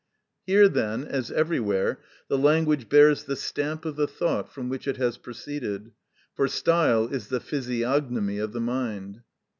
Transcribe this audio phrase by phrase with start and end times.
[0.47, 4.97] Here, then, as everywhere, the language bears the stamp of the thought from which it
[4.97, 5.91] has proceeded,
[6.33, 9.21] for style is the physiognomy of the mind.